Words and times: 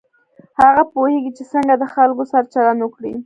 هغه 0.61 0.83
پوهېږي 0.93 1.31
چې 1.37 1.43
څنګه 1.53 1.73
د 1.77 1.83
خلکو 1.93 2.23
سره 2.31 2.49
چلند 2.53 2.79
وکړي. 2.83 3.13